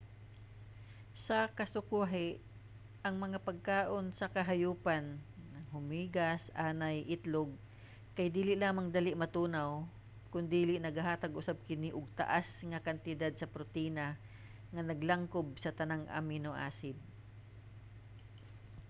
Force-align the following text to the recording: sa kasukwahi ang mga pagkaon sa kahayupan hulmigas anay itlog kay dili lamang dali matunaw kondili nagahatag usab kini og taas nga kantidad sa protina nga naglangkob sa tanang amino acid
sa 1.25 1.37
kasukwahi 1.57 2.29
ang 3.05 3.15
mga 3.23 3.37
pagkaon 3.47 4.05
sa 4.19 4.31
kahayupan 4.35 5.05
hulmigas 5.71 6.41
anay 6.67 6.97
itlog 7.15 7.49
kay 8.15 8.27
dili 8.37 8.53
lamang 8.63 8.87
dali 8.97 9.11
matunaw 9.21 9.69
kondili 10.33 10.75
nagahatag 10.81 11.33
usab 11.41 11.57
kini 11.69 11.89
og 11.97 12.07
taas 12.19 12.47
nga 12.69 12.83
kantidad 12.87 13.33
sa 13.35 13.51
protina 13.53 14.07
nga 14.73 14.81
naglangkob 14.89 15.47
sa 15.63 15.75
tanang 15.79 16.03
amino 16.19 16.51
acid 16.69 16.97